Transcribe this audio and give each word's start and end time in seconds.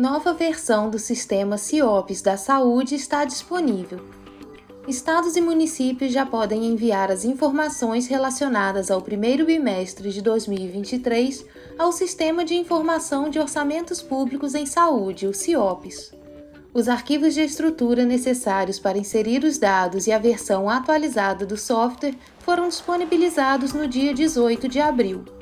Nova 0.00 0.32
versão 0.32 0.88
do 0.88 0.98
sistema 0.98 1.58
CIOPS 1.58 2.22
da 2.22 2.34
saúde 2.38 2.94
está 2.94 3.22
disponível. 3.26 4.00
Estados 4.88 5.36
e 5.36 5.42
municípios 5.42 6.10
já 6.10 6.24
podem 6.24 6.64
enviar 6.64 7.10
as 7.10 7.22
informações 7.22 8.06
relacionadas 8.06 8.90
ao 8.90 9.02
primeiro 9.02 9.44
bimestre 9.44 10.10
de 10.10 10.22
2023 10.22 11.44
ao 11.78 11.92
Sistema 11.92 12.46
de 12.46 12.54
Informação 12.54 13.28
de 13.28 13.38
Orçamentos 13.38 14.00
Públicos 14.00 14.54
em 14.54 14.64
Saúde, 14.64 15.26
o 15.26 15.34
CIOPS. 15.34 16.14
Os 16.72 16.88
arquivos 16.88 17.34
de 17.34 17.42
estrutura 17.42 18.06
necessários 18.06 18.78
para 18.78 18.96
inserir 18.96 19.44
os 19.44 19.58
dados 19.58 20.06
e 20.06 20.12
a 20.12 20.18
versão 20.18 20.70
atualizada 20.70 21.44
do 21.44 21.58
software 21.58 22.16
foram 22.38 22.68
disponibilizados 22.68 23.74
no 23.74 23.86
dia 23.86 24.14
18 24.14 24.66
de 24.66 24.80
abril. 24.80 25.39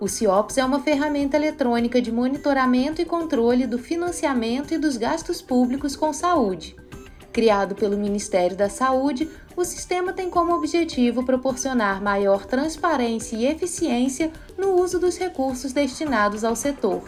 O 0.00 0.06
CIOPS 0.06 0.58
é 0.58 0.64
uma 0.64 0.78
ferramenta 0.78 1.36
eletrônica 1.36 2.00
de 2.00 2.12
monitoramento 2.12 3.02
e 3.02 3.04
controle 3.04 3.66
do 3.66 3.78
financiamento 3.78 4.72
e 4.72 4.78
dos 4.78 4.96
gastos 4.96 5.42
públicos 5.42 5.96
com 5.96 6.12
saúde. 6.12 6.76
Criado 7.32 7.74
pelo 7.74 7.98
Ministério 7.98 8.56
da 8.56 8.68
Saúde, 8.68 9.28
o 9.56 9.64
sistema 9.64 10.12
tem 10.12 10.30
como 10.30 10.52
objetivo 10.52 11.24
proporcionar 11.24 12.00
maior 12.00 12.46
transparência 12.46 13.34
e 13.34 13.46
eficiência 13.46 14.30
no 14.56 14.80
uso 14.80 15.00
dos 15.00 15.18
recursos 15.18 15.72
destinados 15.72 16.44
ao 16.44 16.54
setor. 16.54 17.02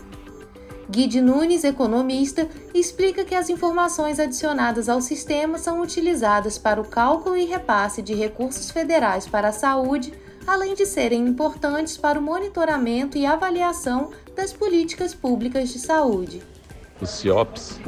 Guide 0.91 1.20
Nunes, 1.20 1.62
economista, 1.62 2.48
explica 2.74 3.24
que 3.24 3.36
as 3.36 3.48
informações 3.48 4.18
adicionadas 4.18 4.88
ao 4.88 5.00
sistema 5.00 5.58
são 5.58 5.80
utilizadas 5.80 6.58
para 6.58 6.80
o 6.80 6.84
cálculo 6.84 7.36
e 7.36 7.44
repasse 7.44 8.02
de 8.02 8.14
recursos 8.14 8.72
federais 8.72 9.28
para 9.28 9.48
a 9.48 9.52
saúde 9.52 10.12
além 10.46 10.74
de 10.74 10.86
serem 10.86 11.27
importantes 11.27 11.96
para 11.96 12.19
o 12.19 12.22
monitoramento 12.22 13.16
e 13.16 13.27
avaliação 13.27 14.10
das 14.34 14.52
políticas 14.52 15.14
públicas 15.14 15.70
de 15.70 15.78
saúde. 15.78 16.42
O 17.00 17.06
CIOPS 17.06 17.80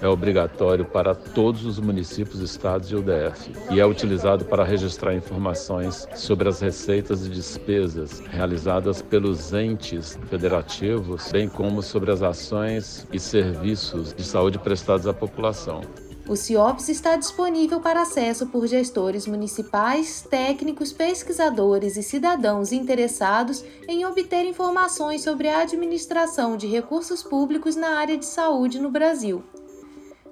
é 0.00 0.08
obrigatório 0.08 0.84
para 0.84 1.14
todos 1.14 1.64
os 1.64 1.78
municípios, 1.78 2.40
estados 2.40 2.90
e 2.90 2.94
UDF 2.94 3.52
e 3.70 3.80
é 3.80 3.86
utilizado 3.86 4.44
para 4.44 4.64
registrar 4.64 5.14
informações 5.14 6.08
sobre 6.14 6.48
as 6.48 6.60
receitas 6.60 7.26
e 7.26 7.30
despesas 7.30 8.20
realizadas 8.20 9.02
pelos 9.02 9.52
entes 9.52 10.18
federativos, 10.28 11.30
bem 11.30 11.48
como 11.48 11.82
sobre 11.82 12.10
as 12.10 12.22
ações 12.22 13.06
e 13.12 13.18
serviços 13.18 14.14
de 14.14 14.24
saúde 14.24 14.58
prestados 14.58 15.06
à 15.06 15.12
população. 15.12 15.82
O 16.30 16.36
CIOPS 16.36 16.88
está 16.88 17.16
disponível 17.16 17.80
para 17.80 18.02
acesso 18.02 18.46
por 18.46 18.64
gestores 18.64 19.26
municipais, 19.26 20.24
técnicos, 20.30 20.92
pesquisadores 20.92 21.96
e 21.96 22.04
cidadãos 22.04 22.70
interessados 22.70 23.64
em 23.88 24.06
obter 24.06 24.44
informações 24.44 25.22
sobre 25.22 25.48
a 25.48 25.62
administração 25.62 26.56
de 26.56 26.68
recursos 26.68 27.24
públicos 27.24 27.74
na 27.74 27.96
área 27.98 28.16
de 28.16 28.26
saúde 28.26 28.78
no 28.78 28.92
Brasil. 28.92 29.42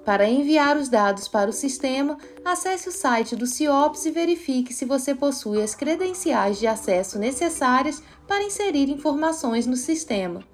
Para 0.05 0.29
enviar 0.29 0.77
os 0.77 0.87
dados 0.87 1.27
para 1.27 1.49
o 1.49 1.53
sistema, 1.53 2.17
acesse 2.45 2.87
o 2.87 2.93
site 2.93 3.35
do 3.35 3.45
CIOPS 3.45 4.05
e 4.05 4.11
verifique 4.11 4.73
se 4.73 4.85
você 4.85 5.13
possui 5.13 5.61
as 5.61 5.75
credenciais 5.75 6.57
de 6.57 6.65
acesso 6.65 7.19
necessárias 7.19 8.01
para 8.25 8.45
inserir 8.45 8.89
informações 8.89 9.67
no 9.67 9.75
sistema. 9.75 10.45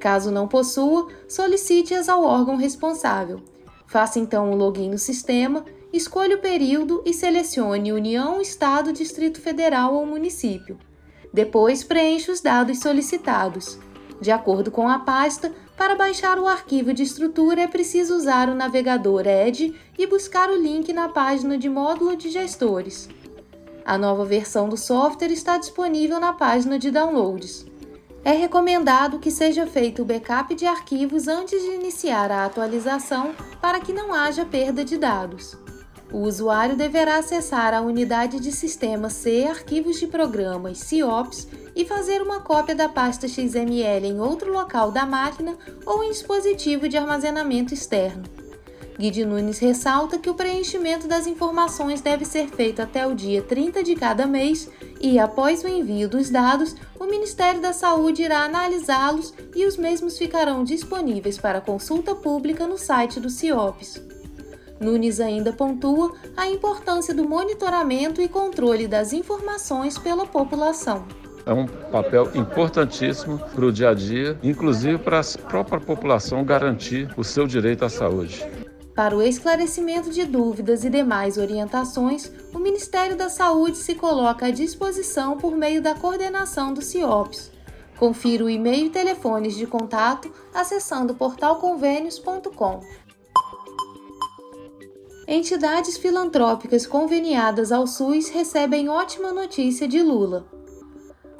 Caso 0.00 0.30
não 0.30 0.48
possua, 0.48 1.08
solicite-as 1.28 2.08
ao 2.08 2.24
órgão 2.24 2.56
responsável. 2.56 3.42
Faça 3.86 4.18
então 4.18 4.50
o 4.50 4.56
login 4.56 4.90
no 4.90 4.98
sistema, 4.98 5.64
escolha 5.92 6.36
o 6.36 6.40
período 6.40 7.02
e 7.06 7.14
selecione 7.14 7.92
União, 7.92 8.40
Estado, 8.40 8.92
Distrito 8.92 9.40
Federal 9.40 9.94
ou 9.94 10.04
Município. 10.04 10.78
Depois 11.32 11.84
preencha 11.84 12.32
os 12.32 12.40
dados 12.40 12.80
solicitados. 12.80 13.78
De 14.20 14.30
acordo 14.30 14.70
com 14.70 14.88
a 14.88 14.98
pasta, 14.98 15.52
para 15.76 15.94
baixar 15.94 16.38
o 16.38 16.46
arquivo 16.46 16.94
de 16.94 17.02
estrutura 17.02 17.60
é 17.60 17.68
preciso 17.68 18.16
usar 18.16 18.48
o 18.48 18.54
navegador 18.54 19.26
Edge 19.26 19.74
e 19.98 20.06
buscar 20.06 20.48
o 20.50 20.56
link 20.56 20.92
na 20.92 21.08
página 21.08 21.58
de 21.58 21.68
módulo 21.68 22.16
de 22.16 22.30
gestores. 22.30 23.08
A 23.84 23.96
nova 23.98 24.24
versão 24.24 24.68
do 24.68 24.76
software 24.76 25.30
está 25.30 25.58
disponível 25.58 26.18
na 26.18 26.32
página 26.32 26.78
de 26.78 26.90
downloads. 26.90 27.66
É 28.26 28.32
recomendado 28.32 29.20
que 29.20 29.30
seja 29.30 29.68
feito 29.68 30.02
o 30.02 30.04
backup 30.04 30.52
de 30.52 30.66
arquivos 30.66 31.28
antes 31.28 31.62
de 31.62 31.76
iniciar 31.76 32.28
a 32.32 32.44
atualização 32.44 33.32
para 33.62 33.78
que 33.78 33.92
não 33.92 34.12
haja 34.12 34.44
perda 34.44 34.84
de 34.84 34.98
dados. 34.98 35.56
O 36.12 36.22
usuário 36.22 36.74
deverá 36.74 37.18
acessar 37.18 37.72
a 37.72 37.80
unidade 37.80 38.40
de 38.40 38.50
sistema 38.50 39.10
C 39.10 39.44
Arquivos 39.48 40.00
de 40.00 40.08
Programas 40.08 40.78
CIOPS 40.78 41.46
e 41.76 41.84
fazer 41.84 42.20
uma 42.20 42.40
cópia 42.40 42.74
da 42.74 42.88
pasta 42.88 43.28
XML 43.28 44.04
em 44.04 44.18
outro 44.18 44.52
local 44.52 44.90
da 44.90 45.06
máquina 45.06 45.56
ou 45.86 46.02
em 46.02 46.10
dispositivo 46.10 46.88
de 46.88 46.96
armazenamento 46.96 47.72
externo. 47.72 48.24
Guide 48.98 49.26
Nunes 49.26 49.58
ressalta 49.58 50.18
que 50.18 50.30
o 50.30 50.34
preenchimento 50.34 51.06
das 51.06 51.26
informações 51.26 52.00
deve 52.00 52.24
ser 52.24 52.48
feito 52.48 52.80
até 52.80 53.06
o 53.06 53.14
dia 53.14 53.42
30 53.42 53.82
de 53.82 53.94
cada 53.94 54.26
mês 54.26 54.70
e, 54.98 55.18
após 55.18 55.62
o 55.62 55.68
envio 55.68 56.08
dos 56.08 56.30
dados, 56.30 56.74
o 56.98 57.04
Ministério 57.04 57.60
da 57.60 57.74
Saúde 57.74 58.22
irá 58.22 58.44
analisá-los 58.44 59.34
e 59.54 59.66
os 59.66 59.76
mesmos 59.76 60.16
ficarão 60.16 60.64
disponíveis 60.64 61.36
para 61.36 61.60
consulta 61.60 62.14
pública 62.14 62.66
no 62.66 62.78
site 62.78 63.20
do 63.20 63.28
CIOPS. 63.28 64.02
Nunes 64.80 65.20
ainda 65.20 65.52
pontua 65.52 66.14
a 66.34 66.48
importância 66.48 67.14
do 67.14 67.28
monitoramento 67.28 68.22
e 68.22 68.28
controle 68.28 68.88
das 68.88 69.12
informações 69.12 69.98
pela 69.98 70.26
população 70.26 71.06
é 71.46 71.52
um 71.52 71.64
papel 71.64 72.28
importantíssimo 72.34 73.38
para 73.38 73.64
o 73.64 73.72
dia 73.72 73.90
a 73.90 73.94
dia, 73.94 74.36
inclusive 74.42 74.98
para 74.98 75.20
a 75.20 75.22
própria 75.48 75.80
população 75.80 76.44
garantir 76.44 77.08
o 77.16 77.22
seu 77.22 77.46
direito 77.46 77.84
à 77.84 77.88
saúde. 77.88 78.44
Para 78.96 79.14
o 79.14 79.20
esclarecimento 79.20 80.08
de 80.08 80.24
dúvidas 80.24 80.82
e 80.82 80.88
demais 80.88 81.36
orientações, 81.36 82.32
o 82.54 82.58
Ministério 82.58 83.14
da 83.14 83.28
Saúde 83.28 83.76
se 83.76 83.94
coloca 83.94 84.46
à 84.46 84.50
disposição 84.50 85.36
por 85.36 85.54
meio 85.54 85.82
da 85.82 85.94
coordenação 85.94 86.72
do 86.72 86.80
CIOPS. 86.80 87.52
Confira 87.98 88.44
o 88.44 88.48
e-mail 88.48 88.86
e 88.86 88.90
telefones 88.90 89.54
de 89.54 89.66
contato 89.66 90.32
acessando 90.54 91.14
portalconvênios.com. 91.14 92.80
Entidades 95.28 95.98
filantrópicas 95.98 96.86
conveniadas 96.86 97.72
ao 97.72 97.86
SUS 97.86 98.30
recebem 98.30 98.88
ótima 98.88 99.30
notícia 99.30 99.86
de 99.86 100.02
Lula. 100.02 100.46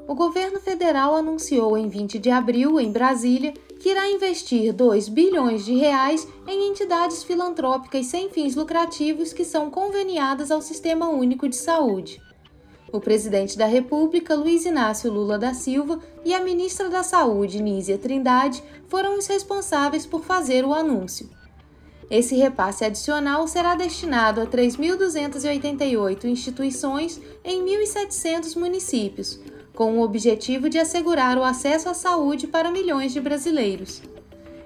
O 0.07 0.15
governo 0.15 0.61
federal 0.61 1.17
anunciou 1.17 1.79
em 1.79 1.89
20 1.89 2.19
de 2.19 2.31
abril, 2.31 2.79
em 2.79 2.93
Brasília, 2.93 3.55
que 3.81 3.91
irá 3.91 4.11
investir 4.11 4.73
2 4.73 5.09
bilhões 5.09 5.65
de 5.65 5.75
reais 5.75 6.27
em 6.47 6.69
entidades 6.69 7.23
filantrópicas 7.23 8.07
sem 8.07 8.31
fins 8.31 8.55
lucrativos 8.55 9.33
que 9.33 9.45
são 9.45 9.71
conveniadas 9.71 10.51
ao 10.51 10.63
Sistema 10.63 11.09
Único 11.09 11.49
de 11.49 11.57
Saúde. 11.57 12.21
O 12.93 13.01
presidente 13.01 13.59
da 13.59 13.67
República, 13.67 14.35
Luiz 14.35 14.65
Inácio 14.65 15.13
Lula 15.13 15.39
da 15.39 15.53
Silva, 15.53 16.01
e 16.25 16.33
a 16.33 16.41
ministra 16.41 16.89
da 16.89 17.03
Saúde, 17.03 17.63
Nízia 17.63 17.99
Trindade, 17.99 18.63
foram 18.89 19.19
os 19.19 19.27
responsáveis 19.27 20.07
por 20.07 20.25
fazer 20.25 20.65
o 20.65 20.73
anúncio. 20.73 21.29
Esse 22.09 22.37
repasse 22.37 22.85
adicional 22.85 23.49
será 23.49 23.75
destinado 23.75 24.41
a 24.41 24.47
3.288 24.47 26.25
instituições 26.27 27.21
em 27.45 27.65
1.700 27.65 28.57
municípios, 28.57 29.41
com 29.77 29.99
o 29.99 30.03
objetivo 30.03 30.71
de 30.71 30.79
assegurar 30.79 31.37
o 31.37 31.45
acesso 31.45 31.91
à 31.91 31.95
saúde 31.95 32.47
para 32.47 32.71
milhões 32.71 33.13
de 33.13 33.21
brasileiros. 33.21 34.03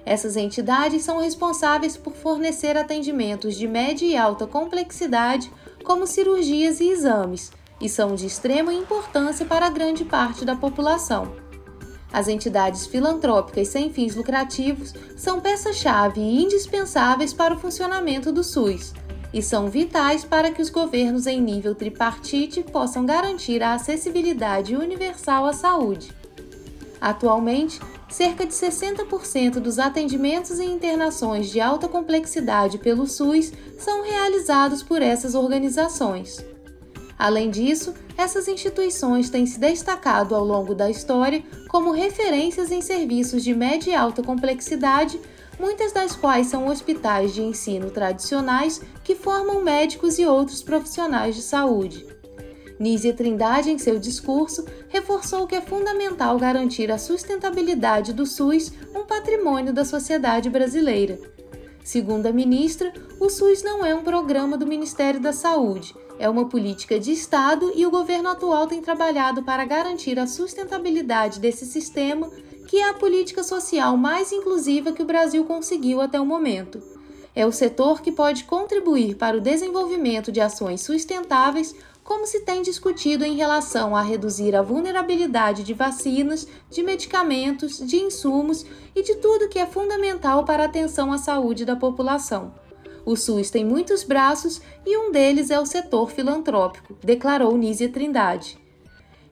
Essas 0.05 0.37
entidades 0.37 1.03
são 1.03 1.19
responsáveis 1.19 1.97
por 1.97 2.13
fornecer 2.13 2.77
atendimentos 2.77 3.55
de 3.55 3.67
média 3.67 4.05
e 4.05 4.15
alta 4.15 4.47
complexidade, 4.47 5.51
como 5.83 6.07
cirurgias 6.07 6.79
e 6.79 6.89
exames, 6.89 7.51
e 7.79 7.89
são 7.89 8.15
de 8.15 8.25
extrema 8.25 8.73
importância 8.73 9.45
para 9.45 9.69
grande 9.69 10.05
parte 10.05 10.45
da 10.45 10.55
população. 10.55 11.35
As 12.13 12.27
entidades 12.27 12.85
filantrópicas 12.85 13.67
sem 13.67 13.91
fins 13.91 14.15
lucrativos 14.15 14.93
são 15.17 15.41
peça-chave 15.41 16.21
e 16.21 16.43
indispensáveis 16.43 17.33
para 17.33 17.53
o 17.53 17.59
funcionamento 17.59 18.31
do 18.31 18.43
SUS, 18.43 18.93
e 19.33 19.41
são 19.41 19.69
vitais 19.69 20.23
para 20.23 20.51
que 20.51 20.61
os 20.61 20.69
governos 20.69 21.25
em 21.25 21.41
nível 21.41 21.73
tripartite 21.73 22.63
possam 22.63 23.05
garantir 23.05 23.63
a 23.63 23.73
acessibilidade 23.73 24.75
universal 24.75 25.45
à 25.45 25.53
saúde. 25.53 26.11
Atualmente, 26.99 27.79
cerca 28.09 28.45
de 28.45 28.53
60% 28.53 29.53
dos 29.59 29.79
atendimentos 29.79 30.59
e 30.59 30.65
internações 30.65 31.49
de 31.49 31.59
alta 31.59 31.87
complexidade 31.87 32.77
pelo 32.77 33.07
SUS 33.07 33.51
são 33.79 34.03
realizados 34.03 34.83
por 34.83 35.01
essas 35.01 35.33
organizações. 35.33 36.45
Além 37.17 37.49
disso, 37.49 37.93
essas 38.17 38.47
instituições 38.47 39.29
têm 39.29 39.45
se 39.45 39.59
destacado 39.59 40.35
ao 40.35 40.43
longo 40.43 40.75
da 40.75 40.89
história 40.89 41.43
como 41.67 41.91
referências 41.91 42.71
em 42.71 42.81
serviços 42.81 43.43
de 43.43 43.53
média 43.53 43.91
e 43.91 43.95
alta 43.95 44.21
complexidade, 44.21 45.19
muitas 45.61 45.91
das 45.91 46.15
quais 46.15 46.47
são 46.47 46.67
hospitais 46.67 47.35
de 47.35 47.43
ensino 47.43 47.91
tradicionais 47.91 48.81
que 49.03 49.13
formam 49.13 49.63
médicos 49.63 50.17
e 50.17 50.25
outros 50.25 50.63
profissionais 50.63 51.35
de 51.35 51.43
saúde. 51.43 52.03
Nízia 52.79 53.13
Trindade, 53.13 53.69
em 53.69 53.77
seu 53.77 53.99
discurso, 53.99 54.65
reforçou 54.89 55.45
que 55.45 55.55
é 55.55 55.61
fundamental 55.61 56.39
garantir 56.39 56.91
a 56.91 56.97
sustentabilidade 56.97 58.11
do 58.11 58.25
SUS, 58.25 58.73
um 58.95 59.05
patrimônio 59.05 59.71
da 59.71 59.85
sociedade 59.85 60.49
brasileira. 60.49 61.19
Segundo 61.83 62.25
a 62.25 62.33
ministra, 62.33 62.91
o 63.19 63.29
SUS 63.29 63.61
não 63.61 63.85
é 63.85 63.93
um 63.93 64.03
programa 64.03 64.57
do 64.57 64.65
Ministério 64.65 65.19
da 65.19 65.31
Saúde, 65.31 65.93
é 66.17 66.27
uma 66.27 66.49
política 66.49 66.99
de 66.99 67.11
Estado 67.11 67.71
e 67.75 67.85
o 67.85 67.91
governo 67.91 68.29
atual 68.29 68.65
tem 68.65 68.81
trabalhado 68.81 69.43
para 69.43 69.63
garantir 69.65 70.17
a 70.17 70.25
sustentabilidade 70.25 71.39
desse 71.39 71.67
sistema, 71.67 72.31
que 72.71 72.77
é 72.77 72.87
a 72.87 72.93
política 72.93 73.43
social 73.43 73.97
mais 73.97 74.31
inclusiva 74.31 74.93
que 74.93 75.01
o 75.01 75.05
Brasil 75.05 75.43
conseguiu 75.43 75.99
até 75.99 76.17
o 76.21 76.25
momento. 76.25 76.81
É 77.35 77.45
o 77.45 77.51
setor 77.51 78.01
que 78.01 78.13
pode 78.13 78.45
contribuir 78.45 79.17
para 79.17 79.35
o 79.35 79.41
desenvolvimento 79.41 80.31
de 80.31 80.39
ações 80.39 80.79
sustentáveis 80.79 81.75
como 82.01 82.25
se 82.25 82.39
tem 82.45 82.61
discutido 82.61 83.25
em 83.25 83.35
relação 83.35 83.93
a 83.93 84.01
reduzir 84.01 84.55
a 84.55 84.61
vulnerabilidade 84.61 85.63
de 85.63 85.73
vacinas, 85.73 86.47
de 86.69 86.81
medicamentos, 86.81 87.77
de 87.77 87.97
insumos 87.97 88.65
e 88.95 89.03
de 89.03 89.15
tudo 89.15 89.49
que 89.49 89.59
é 89.59 89.65
fundamental 89.65 90.45
para 90.45 90.63
a 90.63 90.67
atenção 90.67 91.11
à 91.11 91.17
saúde 91.17 91.65
da 91.65 91.75
população. 91.75 92.53
O 93.05 93.17
SUS 93.17 93.49
tem 93.49 93.65
muitos 93.65 94.05
braços 94.05 94.61
e 94.85 94.95
um 94.95 95.11
deles 95.11 95.51
é 95.51 95.59
o 95.59 95.65
setor 95.65 96.09
filantrópico, 96.09 96.95
declarou 97.03 97.57
Nízia 97.57 97.89
Trindade. 97.89 98.60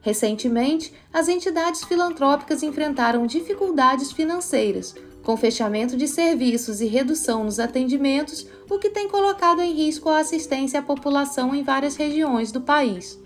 Recentemente, 0.02 0.94
as 1.14 1.28
entidades 1.28 1.84
filantrópicas 1.84 2.64
enfrentaram 2.64 3.28
dificuldades 3.28 4.12
financeiras, 4.12 4.96
com 5.24 5.36
fechamento 5.36 5.98
de 5.98 6.08
serviços 6.08 6.80
e 6.80 6.88
redução 6.88 7.44
nos 7.44 7.60
atendimentos, 7.60 8.48
o 8.70 8.80
que 8.80 8.90
tem 8.90 9.10
colocado 9.10 9.62
em 9.62 9.74
risco 9.74 10.08
a 10.10 10.20
assistência 10.20 10.80
à 10.80 10.84
população 10.84 11.54
em 11.54 11.64
várias 11.64 11.98
regiões 11.98 12.52
do 12.52 12.62
país. 12.62 13.20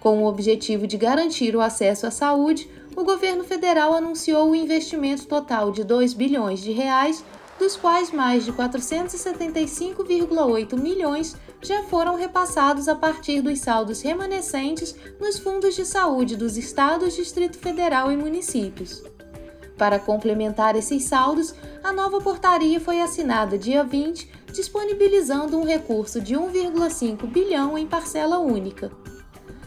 Com 0.00 0.22
o 0.22 0.26
objetivo 0.26 0.86
de 0.86 0.96
garantir 0.96 1.54
o 1.54 1.60
acesso 1.60 2.06
à 2.06 2.10
saúde, 2.10 2.70
o 2.96 3.04
governo 3.04 3.44
federal 3.44 3.92
anunciou 3.92 4.50
o 4.50 4.54
investimento 4.54 5.26
total 5.26 5.70
de 5.70 5.84
2 5.84 6.14
bilhões 6.14 6.60
de 6.60 6.72
reais, 6.72 7.22
dos 7.58 7.76
quais 7.76 8.10
mais 8.10 8.42
de 8.44 8.52
475,8 8.52 10.80
milhões 10.80 11.36
já 11.60 11.82
foram 11.84 12.16
repassados 12.16 12.88
a 12.88 12.94
partir 12.94 13.40
dos 13.40 13.60
saldos 13.60 14.00
remanescentes 14.00 14.94
nos 15.20 15.38
fundos 15.38 15.74
de 15.74 15.84
saúde 15.84 16.36
dos 16.36 16.56
estados, 16.56 17.14
Distrito 17.14 17.58
Federal 17.58 18.12
e 18.12 18.16
municípios. 18.16 19.02
Para 19.76 19.98
complementar 19.98 20.74
esses 20.76 21.04
saldos, 21.04 21.54
a 21.82 21.92
nova 21.92 22.20
portaria 22.20 22.80
foi 22.80 23.00
assinada 23.00 23.56
dia 23.56 23.84
20, 23.84 24.28
disponibilizando 24.52 25.56
um 25.56 25.64
recurso 25.64 26.20
de 26.20 26.34
1,5 26.34 27.26
bilhão 27.26 27.78
em 27.78 27.86
parcela 27.86 28.38
única. 28.38 28.90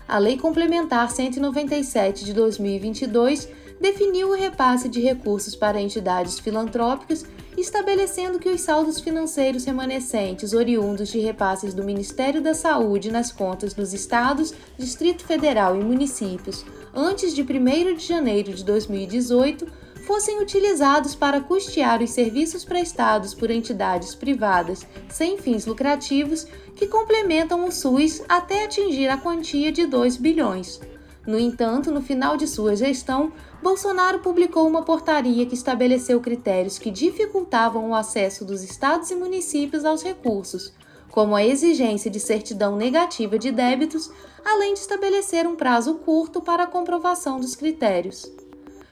A 0.08 0.18
Lei 0.18 0.38
Complementar 0.38 1.10
197 1.10 2.26
de 2.26 2.34
2022 2.34 3.48
definiu 3.82 4.30
o 4.30 4.36
repasse 4.36 4.88
de 4.88 5.02
recursos 5.02 5.56
para 5.56 5.82
entidades 5.82 6.38
filantrópicas, 6.40 7.26
estabelecendo 7.58 8.38
que 8.40 8.48
os 8.48 8.62
saldos 8.62 9.02
financeiros 9.02 9.66
remanescentes 9.66 10.54
oriundos 10.54 11.10
de 11.10 11.20
repasses 11.20 11.74
do 11.74 11.84
Ministério 11.84 12.42
da 12.42 12.54
Saúde 12.54 13.12
nas 13.12 13.32
contas 13.32 13.74
dos 13.74 13.92
estados, 13.92 14.54
Distrito 14.78 15.26
Federal 15.26 15.76
e 15.76 15.84
municípios 15.84 16.64
antes 16.94 17.34
de 17.34 17.42
1 17.42 17.96
de 17.96 18.06
janeiro 18.06 18.54
de 18.54 18.64
2018 18.64 19.66
fossem 20.06 20.42
utilizados 20.42 21.16
para 21.16 21.42
custear 21.42 22.02
os 22.02 22.12
serviços 22.12 22.64
prestados 22.64 23.34
por 23.34 23.50
entidades 23.50 24.14
privadas 24.14 24.86
sem 25.10 25.38
fins 25.38 25.66
lucrativos 25.66 26.46
que 26.76 26.88
complementam 26.88 27.66
o 27.66 27.72
SUS 27.72 28.22
até 28.28 28.66
atingir 28.66 29.08
a 29.08 29.18
quantia 29.18 29.72
de 29.72 29.86
2 29.86 30.18
bilhões. 30.18 30.80
No 31.26 31.38
entanto, 31.38 31.92
no 31.92 32.02
final 32.02 32.36
de 32.36 32.48
sua 32.48 32.76
gestão, 32.76 33.32
Bolsonaro 33.62 34.20
publicou 34.20 34.68
uma 34.68 34.82
portaria 34.82 35.46
que 35.46 35.54
estabeleceu 35.54 36.20
critérios 36.20 36.80
que 36.80 36.90
dificultavam 36.90 37.90
o 37.90 37.96
acesso 37.96 38.44
dos 38.44 38.64
estados 38.64 39.12
e 39.12 39.16
municípios 39.16 39.86
aos 39.86 40.02
recursos, 40.02 40.74
como 41.12 41.36
a 41.36 41.46
exigência 41.46 42.10
de 42.10 42.20
certidão 42.20 42.76
negativa 42.76 43.38
de 43.38 43.52
débitos, 43.52 44.10
além 44.44 44.74
de 44.74 44.80
estabelecer 44.80 45.46
um 45.46 45.56
prazo 45.56 45.96
curto 45.96 46.42
para 46.42 46.64
a 46.64 46.68
comprovação 46.68 47.40
dos 47.40 47.56
critérios. 47.56 48.26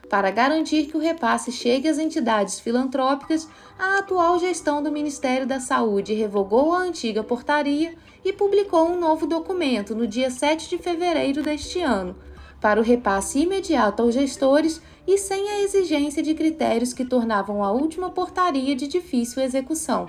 Para 0.09 0.31
garantir 0.31 0.88
que 0.88 0.97
o 0.97 1.00
repasse 1.00 1.51
chegue 1.51 1.88
às 1.88 2.00
entidades 2.00 2.59
filantrópicas, 2.59 3.47
a 3.77 4.00
atual 4.00 4.39
gestão 4.39 4.81
do 4.81 4.91
Ministério 4.91 5.45
da 5.45 5.59
Saúde 5.59 6.15
revogou 6.15 6.73
a 6.73 6.79
antiga 6.79 7.23
portaria 7.23 7.94
e 8.25 8.33
publicou 8.33 8.89
um 8.89 9.00
novo 9.00 9.27
documento 9.27 9.94
no 9.94 10.07
dia 10.07 10.31
7 10.31 10.67
de 10.67 10.79
fevereiro 10.79 11.44
deste 11.44 11.79
ano, 11.81 12.15
para 12.59 12.79
o 12.79 12.83
repasse 12.83 13.39
imediato 13.39 14.01
aos 14.01 14.15
gestores 14.15 14.81
e 15.06 15.15
sem 15.15 15.47
a 15.47 15.61
exigência 15.61 16.23
de 16.23 16.33
critérios 16.33 16.91
que 16.91 17.05
tornavam 17.05 17.63
a 17.63 17.71
última 17.71 18.09
portaria 18.09 18.75
de 18.75 18.88
difícil 18.88 19.44
execução. 19.44 20.07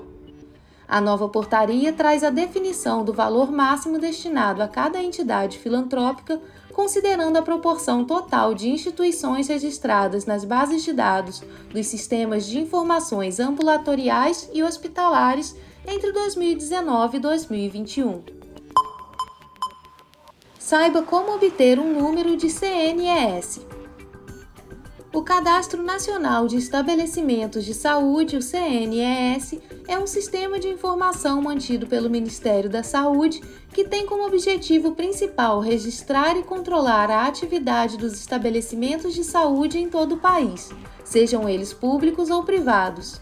A 0.89 1.01
nova 1.01 1.29
portaria 1.29 1.93
traz 1.93 2.25
a 2.25 2.31
definição 2.31 3.05
do 3.05 3.13
valor 3.13 3.53
máximo 3.53 3.97
destinado 3.97 4.61
a 4.61 4.67
cada 4.67 5.01
entidade 5.01 5.57
filantrópica, 5.57 6.41
considerando 6.73 7.37
a 7.37 7.43
proporção 7.43 8.05
total 8.05 8.55
de 8.55 8.69
instituições 8.69 9.49
registradas 9.49 10.27
nas 10.27 10.45
bases 10.45 10.83
de 10.83 10.93
dados 10.93 11.43
dos 11.71 11.87
sistemas 11.87 12.47
de 12.47 12.59
informações 12.59 13.41
ambulatoriais 13.41 14.49
e 14.53 14.63
hospitalares 14.63 15.55
entre 15.87 16.13
2019 16.13 17.17
e 17.17 17.21
2021. 17.21 18.23
Saiba 20.59 21.03
como 21.03 21.35
obter 21.35 21.79
um 21.79 21.93
número 21.93 22.37
de 22.37 22.49
CNES. 22.49 23.61
O 25.21 25.23
Cadastro 25.23 25.83
Nacional 25.83 26.49
de 26.49 26.57
Estabelecimentos 26.57 27.67
de 27.67 27.75
Saúde, 27.75 28.39
o 28.39 28.43
CNES, 28.43 29.61
é 29.87 29.99
um 29.99 30.07
sistema 30.07 30.59
de 30.59 30.69
informação 30.69 31.43
mantido 31.43 31.87
pelo 31.87 32.09
Ministério 32.09 32.71
da 32.71 32.83
Saúde 32.83 33.43
que 33.71 33.85
tem 33.85 34.07
como 34.07 34.27
objetivo 34.27 34.93
principal 34.93 35.61
registrar 35.61 36.39
e 36.39 36.43
controlar 36.43 37.11
a 37.11 37.27
atividade 37.27 37.99
dos 37.99 38.15
estabelecimentos 38.15 39.13
de 39.13 39.23
saúde 39.23 39.79
em 39.79 39.91
todo 39.91 40.15
o 40.15 40.21
país, 40.21 40.71
sejam 41.05 41.47
eles 41.47 41.75
públicos 41.75 42.31
ou 42.31 42.43
privados. 42.43 43.21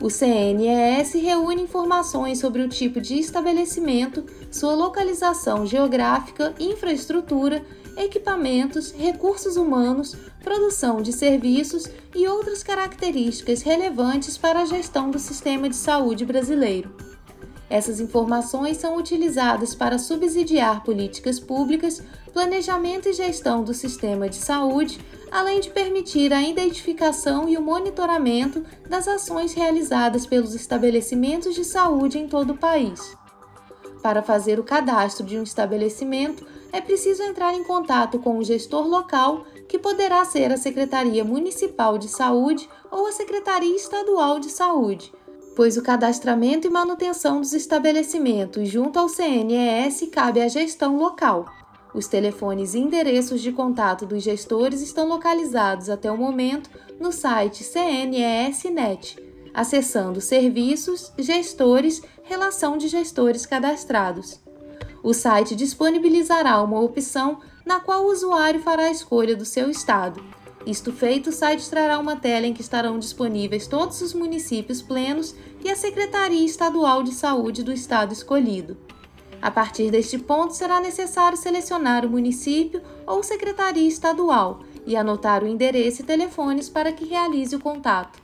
O 0.00 0.08
CNES 0.08 1.14
reúne 1.14 1.62
informações 1.62 2.38
sobre 2.38 2.62
o 2.62 2.68
tipo 2.68 3.00
de 3.00 3.18
estabelecimento, 3.18 4.24
sua 4.52 4.76
localização 4.76 5.66
geográfica, 5.66 6.54
infraestrutura 6.60 7.60
equipamentos, 7.96 8.92
recursos 8.92 9.56
humanos, 9.56 10.16
produção 10.42 11.00
de 11.00 11.12
serviços 11.12 11.88
e 12.14 12.26
outras 12.28 12.62
características 12.62 13.62
relevantes 13.62 14.36
para 14.36 14.60
a 14.60 14.64
gestão 14.64 15.10
do 15.10 15.18
sistema 15.18 15.68
de 15.68 15.76
saúde 15.76 16.24
brasileiro. 16.24 16.94
Essas 17.68 17.98
informações 17.98 18.76
são 18.76 18.96
utilizadas 18.96 19.74
para 19.74 19.98
subsidiar 19.98 20.84
políticas 20.84 21.40
públicas, 21.40 22.02
planejamento 22.32 23.08
e 23.08 23.12
gestão 23.12 23.64
do 23.64 23.72
sistema 23.72 24.28
de 24.28 24.36
saúde, 24.36 25.00
além 25.30 25.60
de 25.60 25.70
permitir 25.70 26.32
a 26.32 26.42
identificação 26.42 27.48
e 27.48 27.56
o 27.56 27.62
monitoramento 27.62 28.64
das 28.88 29.08
ações 29.08 29.54
realizadas 29.54 30.26
pelos 30.26 30.54
estabelecimentos 30.54 31.54
de 31.54 31.64
saúde 31.64 32.18
em 32.18 32.28
todo 32.28 32.50
o 32.50 32.56
país. 32.56 33.16
Para 34.02 34.22
fazer 34.22 34.60
o 34.60 34.64
cadastro 34.64 35.24
de 35.24 35.38
um 35.38 35.42
estabelecimento, 35.42 36.46
é 36.74 36.80
preciso 36.80 37.22
entrar 37.22 37.54
em 37.54 37.62
contato 37.62 38.18
com 38.18 38.36
o 38.36 38.42
gestor 38.42 38.84
local, 38.88 39.44
que 39.68 39.78
poderá 39.78 40.24
ser 40.24 40.50
a 40.50 40.56
Secretaria 40.56 41.24
Municipal 41.24 41.96
de 41.96 42.08
Saúde 42.08 42.68
ou 42.90 43.06
a 43.06 43.12
Secretaria 43.12 43.76
Estadual 43.76 44.40
de 44.40 44.50
Saúde, 44.50 45.12
pois 45.54 45.76
o 45.76 45.82
cadastramento 45.82 46.66
e 46.66 46.70
manutenção 46.70 47.40
dos 47.40 47.52
estabelecimentos 47.52 48.68
junto 48.68 48.98
ao 48.98 49.08
CNES 49.08 50.08
cabe 50.10 50.42
à 50.42 50.48
gestão 50.48 50.98
local. 50.98 51.46
Os 51.94 52.08
telefones 52.08 52.74
e 52.74 52.80
endereços 52.80 53.40
de 53.40 53.52
contato 53.52 54.04
dos 54.04 54.24
gestores 54.24 54.82
estão 54.82 55.06
localizados 55.06 55.88
até 55.88 56.10
o 56.10 56.18
momento 56.18 56.68
no 56.98 57.12
site 57.12 57.62
CNES.net, 57.62 59.16
acessando 59.54 60.20
Serviços, 60.20 61.12
Gestores, 61.16 62.02
Relação 62.24 62.76
de 62.76 62.88
Gestores 62.88 63.46
Cadastrados. 63.46 64.43
O 65.04 65.12
site 65.12 65.54
disponibilizará 65.54 66.62
uma 66.62 66.80
opção 66.80 67.38
na 67.62 67.78
qual 67.78 68.06
o 68.06 68.10
usuário 68.10 68.62
fará 68.62 68.84
a 68.84 68.90
escolha 68.90 69.36
do 69.36 69.44
seu 69.44 69.68
estado. 69.68 70.24
Isto 70.64 70.94
feito, 70.94 71.28
o 71.28 71.32
site 71.32 71.68
trará 71.68 71.98
uma 71.98 72.16
tela 72.16 72.46
em 72.46 72.54
que 72.54 72.62
estarão 72.62 72.98
disponíveis 72.98 73.66
todos 73.66 74.00
os 74.00 74.14
municípios 74.14 74.80
plenos 74.80 75.34
e 75.62 75.70
a 75.70 75.76
Secretaria 75.76 76.46
Estadual 76.46 77.02
de 77.02 77.12
Saúde 77.12 77.62
do 77.62 77.70
estado 77.70 78.14
escolhido. 78.14 78.78
A 79.42 79.50
partir 79.50 79.90
deste 79.90 80.16
ponto, 80.16 80.54
será 80.54 80.80
necessário 80.80 81.36
selecionar 81.36 82.06
o 82.06 82.10
município 82.10 82.80
ou 83.06 83.22
secretaria 83.22 83.86
estadual 83.86 84.60
e 84.86 84.96
anotar 84.96 85.44
o 85.44 85.46
endereço 85.46 86.00
e 86.00 86.06
telefones 86.06 86.70
para 86.70 86.90
que 86.92 87.04
realize 87.04 87.54
o 87.54 87.60
contato. 87.60 88.23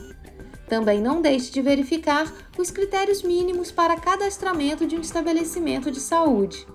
Também 0.68 1.00
não 1.00 1.22
deixe 1.22 1.52
de 1.52 1.62
verificar 1.62 2.34
os 2.58 2.72
critérios 2.72 3.22
mínimos 3.22 3.72
para 3.72 4.00
cadastramento 4.00 4.88
de 4.88 4.96
um 4.96 5.02
estabelecimento 5.02 5.92
de 5.92 6.00
saúde. 6.00 6.66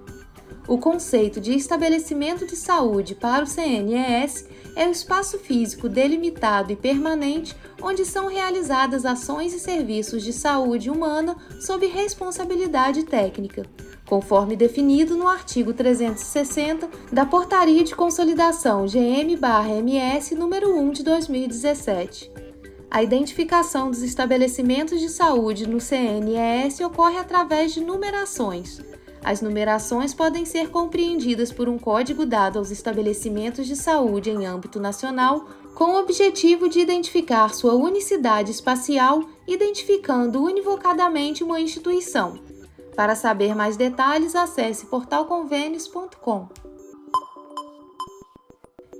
O 0.69 0.79
conceito 0.79 1.41
de 1.41 1.57
estabelecimento 1.57 2.47
de 2.47 2.55
saúde 2.55 3.17
para 3.17 3.43
o 3.43 3.49
CNES 3.49 4.47
é 4.77 4.87
o 4.87 4.93
espaço 4.93 5.39
físico 5.39 5.89
delimitado 5.89 6.73
e 6.73 6.77
permanente 6.77 7.57
onde 7.83 8.05
são 8.05 8.29
realizadas 8.29 9.05
ações 9.05 9.53
e 9.53 9.59
serviços 9.59 10.23
de 10.23 10.33
saúde 10.33 10.89
humana 10.89 11.37
sob 11.61 11.87
responsabilidade 11.87 13.03
técnica, 13.03 13.67
conforme 14.07 14.55
definido 14.55 15.17
no 15.17 15.27
artigo 15.27 15.73
360 15.73 16.89
da 17.13 17.27
Portaria 17.27 17.83
de 17.83 17.95
Consolidação 17.95 18.87
GM/MS 18.87 20.35
número 20.35 20.79
1 20.79 20.93
de 20.93 21.03
2017. 21.03 22.31
A 22.91 23.03
identificação 23.03 23.91
dos 23.91 24.03
estabelecimentos 24.03 25.01
de 25.01 25.09
saúde 25.09 25.69
no 25.69 25.81
CNES 25.81 26.81
ocorre 26.81 27.19
através 27.19 27.73
de 27.73 27.81
numerações 27.81 28.81
as 29.25 29.41
numerações 29.41 30.13
podem 30.13 30.45
ser 30.45 30.69
compreendidas 30.71 31.53
por 31.53 31.69
um 31.69 31.79
código 31.79 32.27
dado 32.27 32.59
aos 32.59 32.73
estabelecimentos 32.73 33.67
de 33.69 33.77
saúde 33.77 34.31
em 34.31 34.47
âmbito 34.47 34.81
nacional, 34.81 35.47
com 35.75 35.93
o 35.93 35.99
objetivo 35.99 36.69
de 36.69 36.81
identificar 36.81 37.55
sua 37.55 37.75
unicidade 37.75 38.51
espacial, 38.51 39.25
identificando 39.47 40.43
univocadamente 40.43 41.43
uma 41.43 41.61
instituição. 41.61 42.39
Para 42.95 43.15
saber 43.15 43.55
mais 43.55 43.77
detalhes, 43.77 44.37
acesse 44.37 44.87
portalconvênios.com. 44.87 46.49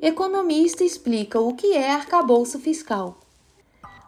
Economista 0.01 0.83
explica 0.83 1.39
o 1.39 1.55
que 1.55 1.75
é 1.75 1.93
arcabouço 1.93 2.59
fiscal. 2.59 3.19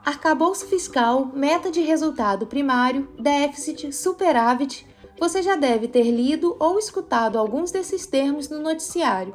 Arcabouço 0.04 0.66
fiscal, 0.66 1.30
meta 1.34 1.70
de 1.70 1.80
resultado 1.80 2.46
primário, 2.46 3.08
déficit, 3.18 3.92
superávit 3.92 4.86
você 5.18 5.42
já 5.42 5.54
deve 5.56 5.88
ter 5.88 6.10
lido 6.10 6.56
ou 6.58 6.78
escutado 6.78 7.38
alguns 7.38 7.70
desses 7.70 8.06
termos 8.06 8.48
no 8.48 8.58
noticiário. 8.60 9.34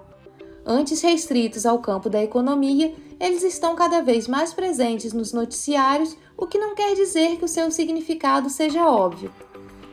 Antes 0.71 1.01
restritos 1.01 1.65
ao 1.65 1.79
campo 1.79 2.11
da 2.11 2.23
economia, 2.23 2.93
eles 3.19 3.41
estão 3.41 3.73
cada 3.73 4.03
vez 4.03 4.27
mais 4.27 4.53
presentes 4.53 5.13
nos 5.13 5.33
noticiários, 5.33 6.15
o 6.37 6.45
que 6.45 6.59
não 6.59 6.75
quer 6.75 6.93
dizer 6.93 7.37
que 7.37 7.45
o 7.45 7.47
seu 7.47 7.71
significado 7.71 8.51
seja 8.51 8.87
óbvio. 8.87 9.33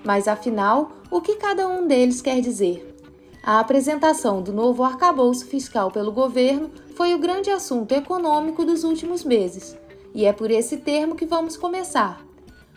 Mas 0.05 0.29
afinal, 0.29 0.93
o 1.11 1.23
que 1.23 1.37
cada 1.37 1.67
um 1.67 1.87
deles 1.87 2.21
quer 2.21 2.43
dizer? 2.43 2.95
A 3.43 3.59
apresentação 3.59 4.43
do 4.43 4.53
novo 4.53 4.85
arcabouço 4.85 5.47
fiscal 5.47 5.91
pelo 5.91 6.13
governo 6.13 6.71
foi 6.95 7.15
o 7.15 7.19
grande 7.19 7.51
assunto 7.51 7.93
econômico 7.93 8.63
dos 8.63 8.85
últimos 8.85 9.25
meses, 9.25 9.75
e 10.15 10.27
é 10.27 10.33
por 10.35 10.51
esse 10.51 10.77
termo 10.77 11.15
que 11.17 11.25
vamos 11.25 11.57
começar. 11.57 12.23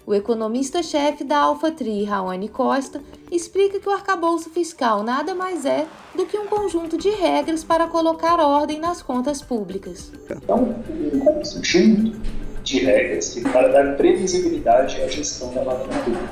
O 0.10 0.13
economista-chefe 0.16 1.24
da 1.24 1.38
AlphaTri, 1.38 2.04
Raoni 2.04 2.50
Costa, 2.50 3.00
explica 3.32 3.80
que 3.80 3.88
o 3.88 3.92
arcabouço 3.92 4.50
fiscal 4.50 5.04
nada 5.04 5.36
mais 5.36 5.66
é 5.66 5.86
do 6.16 6.25
que 6.25 6.36
um 6.36 6.48
conjunto 6.48 6.98
de 6.98 7.12
regras 7.12 7.63
para 7.63 7.86
colocar 7.86 8.39
ordem 8.39 8.80
nas 8.80 9.04
contas 9.04 9.39
públicas. 9.39 10.12
Então, 10.28 10.75
um 11.13 11.20
conjunto 11.20 12.20
de 12.63 12.80
regras 12.80 13.36
que 13.36 13.42
para 13.42 13.68
dar 13.68 13.98
previsibilidade 13.98 15.00
à 15.00 15.08
gestão 15.08 15.54
da 15.54 15.63
máquina 15.63 16.00
pública, 16.00 16.28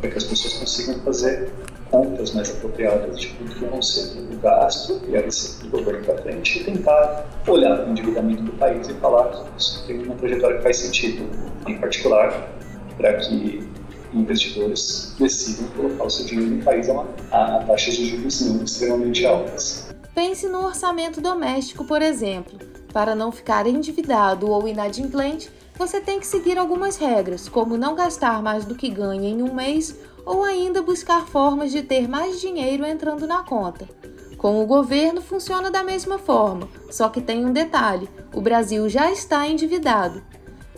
para 0.00 0.10
que 0.10 0.16
as 0.16 0.24
pessoas 0.24 0.54
consigam 0.54 0.98
fazer 1.00 1.52
contas 1.90 2.32
mais 2.32 2.48
apropriadas 2.48 3.20
de 3.20 3.28
tudo 3.34 3.54
que 3.54 3.64
vão 3.66 3.82
ser 3.82 4.20
o 4.20 4.38
gasto 4.38 5.02
e 5.06 5.14
a 5.14 5.20
receita 5.20 5.64
do 5.64 5.70
governo 5.76 6.02
para 6.02 6.16
frente 6.22 6.60
e 6.60 6.64
tentar 6.64 7.26
olhar 7.46 7.86
o 7.86 7.90
endividamento 7.90 8.42
do 8.44 8.52
país 8.52 8.88
e 8.88 8.94
falar 8.94 9.28
que 9.28 9.44
isso 9.58 9.86
tem 9.86 10.02
uma 10.02 10.14
trajetória 10.14 10.56
que 10.56 10.62
faz 10.62 10.78
sentido. 10.78 11.28
Em 11.66 11.78
particular, 11.78 12.56
para 12.98 13.14
que 13.14 13.66
investidores 14.12 15.14
decidam 15.18 15.68
colocar 15.70 16.04
o 16.04 16.10
seu 16.10 16.26
dinheiro 16.26 16.56
no 16.56 16.62
país 16.62 16.88
a, 16.90 17.04
a 17.30 17.64
taxas 17.64 17.94
de 17.94 18.06
juros 18.06 18.40
não 18.42 18.64
extremamente 18.64 19.24
altas. 19.24 19.88
Pense 20.14 20.48
no 20.48 20.66
orçamento 20.66 21.20
doméstico, 21.20 21.84
por 21.84 22.02
exemplo. 22.02 22.58
Para 22.92 23.14
não 23.14 23.30
ficar 23.30 23.66
endividado 23.66 24.50
ou 24.50 24.66
inadimplente, 24.66 25.50
você 25.76 26.00
tem 26.00 26.18
que 26.18 26.26
seguir 26.26 26.58
algumas 26.58 26.96
regras, 26.96 27.48
como 27.48 27.76
não 27.76 27.94
gastar 27.94 28.42
mais 28.42 28.64
do 28.64 28.74
que 28.74 28.88
ganha 28.88 29.28
em 29.28 29.42
um 29.42 29.54
mês 29.54 29.94
ou 30.26 30.42
ainda 30.42 30.82
buscar 30.82 31.26
formas 31.26 31.70
de 31.70 31.82
ter 31.82 32.08
mais 32.08 32.40
dinheiro 32.40 32.84
entrando 32.84 33.26
na 33.26 33.44
conta. 33.44 33.88
Com 34.36 34.62
o 34.62 34.66
governo 34.66 35.20
funciona 35.20 35.70
da 35.70 35.82
mesma 35.82 36.18
forma, 36.18 36.68
só 36.90 37.08
que 37.08 37.20
tem 37.20 37.44
um 37.44 37.52
detalhe: 37.52 38.08
o 38.34 38.40
Brasil 38.40 38.88
já 38.88 39.10
está 39.10 39.46
endividado. 39.46 40.22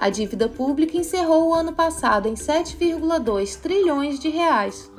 A 0.00 0.08
dívida 0.08 0.48
pública 0.48 0.96
encerrou 0.96 1.48
o 1.48 1.54
ano 1.54 1.74
passado 1.74 2.26
em 2.26 2.32
7,2 2.32 3.60
trilhões 3.60 4.18
de 4.18 4.30
reais. 4.30 4.90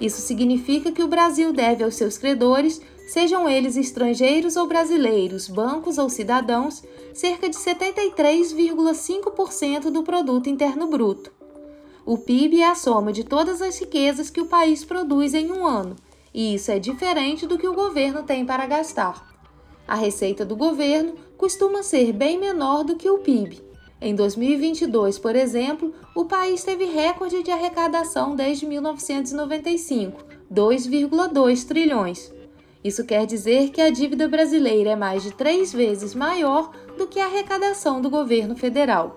Isso 0.00 0.20
significa 0.20 0.90
que 0.90 1.00
o 1.00 1.06
Brasil 1.06 1.52
deve 1.52 1.84
aos 1.84 1.94
seus 1.94 2.18
credores, 2.18 2.80
sejam 3.06 3.48
eles 3.48 3.76
estrangeiros 3.76 4.56
ou 4.56 4.66
brasileiros, 4.66 5.46
bancos 5.46 5.96
ou 5.96 6.10
cidadãos, 6.10 6.82
cerca 7.14 7.48
de 7.48 7.56
73,5% 7.56 9.92
do 9.92 10.02
produto 10.02 10.50
interno 10.50 10.88
bruto. 10.88 11.30
O 12.04 12.18
PIB 12.18 12.60
é 12.60 12.66
a 12.66 12.74
soma 12.74 13.12
de 13.12 13.22
todas 13.22 13.62
as 13.62 13.78
riquezas 13.78 14.28
que 14.28 14.40
o 14.40 14.46
país 14.46 14.84
produz 14.84 15.34
em 15.34 15.52
um 15.52 15.64
ano, 15.64 15.94
e 16.34 16.56
isso 16.56 16.72
é 16.72 16.80
diferente 16.80 17.46
do 17.46 17.56
que 17.56 17.68
o 17.68 17.74
governo 17.74 18.24
tem 18.24 18.44
para 18.44 18.66
gastar. 18.66 19.24
A 19.86 19.94
receita 19.94 20.44
do 20.44 20.56
governo 20.56 21.14
costuma 21.36 21.84
ser 21.84 22.12
bem 22.12 22.40
menor 22.40 22.82
do 22.82 22.96
que 22.96 23.08
o 23.08 23.18
PIB. 23.18 23.67
Em 24.00 24.14
2022, 24.14 25.18
por 25.18 25.34
exemplo, 25.34 25.92
o 26.14 26.24
país 26.24 26.62
teve 26.62 26.84
recorde 26.84 27.42
de 27.42 27.50
arrecadação 27.50 28.36
desde 28.36 28.64
1995, 28.64 30.24
2,2 30.52 31.66
trilhões. 31.66 32.32
Isso 32.82 33.04
quer 33.04 33.26
dizer 33.26 33.70
que 33.70 33.80
a 33.80 33.90
dívida 33.90 34.28
brasileira 34.28 34.90
é 34.90 34.96
mais 34.96 35.24
de 35.24 35.32
três 35.32 35.72
vezes 35.72 36.14
maior 36.14 36.70
do 36.96 37.08
que 37.08 37.18
a 37.18 37.26
arrecadação 37.26 38.00
do 38.00 38.08
governo 38.08 38.56
federal. 38.56 39.16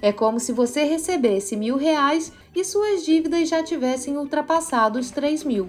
É 0.00 0.12
como 0.12 0.38
se 0.38 0.52
você 0.52 0.84
recebesse 0.84 1.56
mil 1.56 1.76
reais 1.76 2.32
e 2.54 2.64
suas 2.64 3.04
dívidas 3.04 3.48
já 3.48 3.62
tivessem 3.62 4.16
ultrapassado 4.16 5.00
os 5.00 5.10
3 5.10 5.42
mil. 5.42 5.66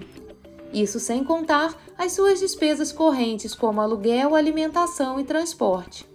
Isso 0.72 1.00
sem 1.00 1.24
contar 1.24 1.76
as 1.98 2.12
suas 2.12 2.38
despesas 2.38 2.92
correntes, 2.92 3.54
como 3.54 3.80
aluguel, 3.80 4.34
alimentação 4.34 5.18
e 5.18 5.24
transporte. 5.24 6.13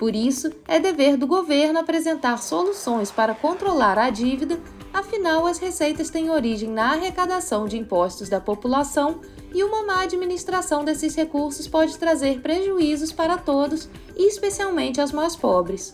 Por 0.00 0.16
isso, 0.16 0.50
é 0.66 0.80
dever 0.80 1.18
do 1.18 1.26
governo 1.26 1.78
apresentar 1.78 2.38
soluções 2.38 3.10
para 3.10 3.34
controlar 3.34 3.98
a 3.98 4.08
dívida, 4.08 4.58
afinal, 4.94 5.46
as 5.46 5.58
receitas 5.58 6.08
têm 6.08 6.30
origem 6.30 6.70
na 6.70 6.92
arrecadação 6.92 7.66
de 7.66 7.76
impostos 7.76 8.30
da 8.30 8.40
população 8.40 9.20
e 9.54 9.62
uma 9.62 9.82
má 9.84 10.00
administração 10.00 10.86
desses 10.86 11.14
recursos 11.14 11.68
pode 11.68 11.98
trazer 11.98 12.40
prejuízos 12.40 13.12
para 13.12 13.36
todos 13.36 13.90
e 14.16 14.26
especialmente 14.26 15.02
aos 15.02 15.12
mais 15.12 15.36
pobres. 15.36 15.92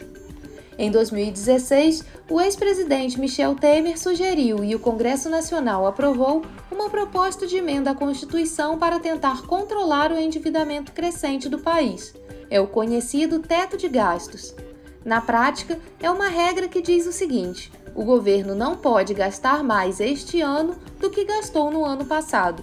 Em 0.79 0.89
2016, 0.89 2.05
o 2.31 2.41
ex-presidente 2.41 3.19
Michel 3.19 3.57
Temer 3.57 3.99
sugeriu 3.99 4.63
e 4.63 4.73
o 4.77 4.79
Congresso 4.79 5.29
Nacional 5.29 5.85
aprovou 5.85 6.43
uma 6.71 6.89
proposta 6.89 7.45
de 7.45 7.57
emenda 7.57 7.91
à 7.91 7.95
Constituição 7.97 8.79
para 8.79 9.01
tentar 9.01 9.43
controlar 9.49 10.13
o 10.13 10.17
endividamento 10.17 10.93
crescente 10.93 11.49
do 11.49 11.59
país 11.59 12.15
é 12.51 12.61
o 12.61 12.67
conhecido 12.67 13.41
teto 13.41 13.77
de 13.77 13.89
gastos. 13.89 14.55
Na 15.05 15.21
prática, 15.21 15.79
é 16.01 16.11
uma 16.11 16.29
regra 16.29 16.69
que 16.69 16.83
diz 16.83 17.07
o 17.07 17.13
seguinte: 17.13 17.73
o 17.95 18.05
governo 18.05 18.55
não 18.55 18.77
pode 18.77 19.15
gastar 19.15 19.63
mais 19.63 20.01
este 20.01 20.41
ano 20.41 20.77
do 21.01 21.11
que 21.11 21.25
gastou 21.25 21.71
no 21.71 21.85
ano 21.85 22.05
passado. 22.05 22.63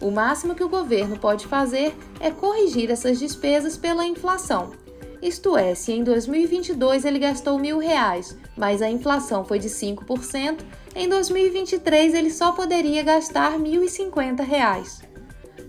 O 0.00 0.10
máximo 0.10 0.54
que 0.54 0.62
o 0.62 0.68
governo 0.68 1.18
pode 1.18 1.46
fazer 1.46 1.94
é 2.20 2.30
corrigir 2.30 2.90
essas 2.90 3.18
despesas 3.18 3.76
pela 3.76 4.06
inflação. 4.06 4.72
Isto 5.20 5.56
é, 5.56 5.74
se 5.74 5.92
em 5.92 6.04
2022 6.04 7.04
ele 7.04 7.18
gastou 7.18 7.58
mil 7.58 7.78
reais, 7.78 8.36
mas 8.56 8.80
a 8.80 8.88
inflação 8.88 9.44
foi 9.44 9.58
de 9.58 9.68
5%, 9.68 10.60
em 10.94 11.08
2023 11.08 12.14
ele 12.14 12.30
só 12.30 12.52
poderia 12.52 13.02
gastar 13.02 13.52
R$ 13.52 13.58
1.050. 13.58 15.07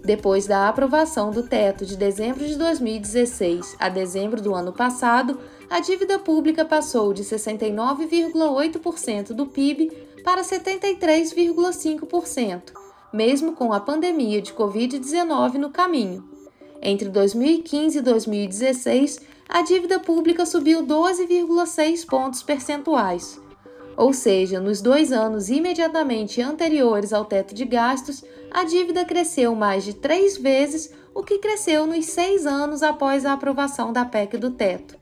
Depois 0.09 0.45
da 0.47 0.67
aprovação 0.67 1.29
do 1.29 1.43
teto 1.43 1.85
de 1.85 1.95
dezembro 1.95 2.43
de 2.43 2.55
2016 2.55 3.75
a 3.77 3.89
dezembro 3.89 4.41
do 4.41 4.55
ano 4.55 4.73
passado, 4.73 5.37
a 5.69 5.79
dívida 5.79 6.17
pública 6.17 6.65
passou 6.65 7.13
de 7.13 7.23
69,8% 7.23 9.33
do 9.33 9.45
PIB 9.45 9.91
para 10.23 10.41
73,5%, 10.41 12.73
mesmo 13.13 13.51
com 13.51 13.71
a 13.71 13.79
pandemia 13.79 14.41
de 14.41 14.51
Covid-19 14.51 15.57
no 15.57 15.69
caminho. 15.69 16.27
Entre 16.81 17.07
2015 17.07 17.99
e 17.99 18.01
2016, 18.01 19.19
a 19.47 19.61
dívida 19.61 19.99
pública 19.99 20.43
subiu 20.43 20.81
12,6 20.81 22.07
pontos 22.07 22.41
percentuais. 22.41 23.39
Ou 23.99 24.13
seja, 24.13 24.61
nos 24.61 24.79
dois 24.79 25.11
anos 25.11 25.49
imediatamente 25.49 26.41
anteriores 26.41 27.11
ao 27.11 27.25
teto 27.25 27.53
de 27.53 27.65
gastos, 27.65 28.23
a 28.49 28.63
dívida 28.63 29.03
cresceu 29.03 29.53
mais 29.53 29.83
de 29.83 29.93
três 29.93 30.37
vezes 30.37 30.89
o 31.13 31.21
que 31.21 31.37
cresceu 31.37 31.85
nos 31.85 32.05
seis 32.05 32.45
anos 32.45 32.81
após 32.81 33.25
a 33.25 33.33
aprovação 33.33 33.91
da 33.91 34.05
PEC 34.05 34.37
do 34.37 34.51
teto. 34.51 34.97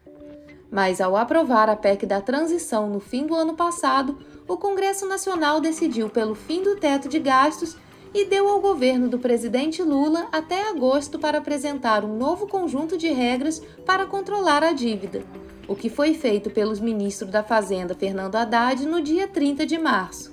Mas, 0.71 0.99
ao 0.99 1.15
aprovar 1.15 1.69
a 1.69 1.75
PEC 1.75 2.07
da 2.07 2.21
transição 2.21 2.89
no 2.89 2.99
fim 2.99 3.27
do 3.27 3.35
ano 3.35 3.53
passado, 3.53 4.17
o 4.47 4.57
Congresso 4.57 5.07
Nacional 5.07 5.61
decidiu 5.61 6.09
pelo 6.09 6.33
fim 6.33 6.63
do 6.63 6.75
teto 6.77 7.07
de 7.07 7.19
gastos 7.19 7.77
e 8.15 8.25
deu 8.25 8.47
ao 8.47 8.59
governo 8.59 9.07
do 9.07 9.19
presidente 9.19 9.83
Lula 9.83 10.27
até 10.31 10.69
agosto 10.69 11.19
para 11.19 11.37
apresentar 11.37 12.03
um 12.03 12.17
novo 12.17 12.47
conjunto 12.47 12.97
de 12.97 13.09
regras 13.09 13.61
para 13.85 14.07
controlar 14.07 14.63
a 14.63 14.73
dívida, 14.73 15.23
o 15.67 15.75
que 15.75 15.89
foi 15.89 16.13
feito 16.13 16.49
pelos 16.49 16.79
ministros 16.79 17.29
da 17.29 17.43
Fazenda 17.43 17.93
Fernando 17.93 18.35
Haddad 18.35 18.85
no 18.85 19.01
dia 19.01 19.27
30 19.27 19.65
de 19.65 19.77
março. 19.77 20.31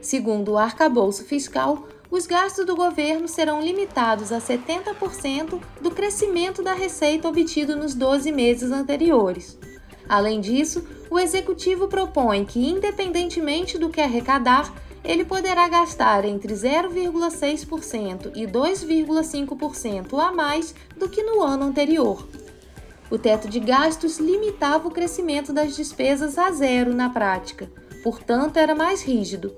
Segundo 0.00 0.52
o 0.52 0.58
arcabouço 0.58 1.24
fiscal, 1.24 1.86
os 2.10 2.26
gastos 2.26 2.66
do 2.66 2.74
governo 2.74 3.28
serão 3.28 3.60
limitados 3.60 4.32
a 4.32 4.38
70% 4.38 5.60
do 5.80 5.90
crescimento 5.90 6.62
da 6.62 6.72
receita 6.72 7.28
obtido 7.28 7.76
nos 7.76 7.94
12 7.94 8.32
meses 8.32 8.72
anteriores. 8.72 9.58
Além 10.08 10.40
disso, 10.40 10.84
o 11.08 11.18
executivo 11.18 11.86
propõe 11.86 12.44
que, 12.44 12.58
independentemente 12.58 13.78
do 13.78 13.90
que 13.90 14.00
arrecadar, 14.00 14.74
ele 15.04 15.24
poderá 15.24 15.68
gastar 15.68 16.24
entre 16.24 16.52
0,6% 16.52 18.32
e 18.34 18.46
2,5% 18.46 20.18
a 20.18 20.32
mais 20.32 20.74
do 20.96 21.08
que 21.08 21.22
no 21.22 21.42
ano 21.42 21.64
anterior. 21.64 22.26
O 23.10 23.18
teto 23.18 23.48
de 23.48 23.58
gastos 23.58 24.20
limitava 24.20 24.86
o 24.86 24.90
crescimento 24.90 25.52
das 25.52 25.74
despesas 25.74 26.38
a 26.38 26.52
zero 26.52 26.94
na 26.94 27.10
prática, 27.10 27.68
portanto, 28.04 28.56
era 28.56 28.72
mais 28.72 29.02
rígido. 29.02 29.52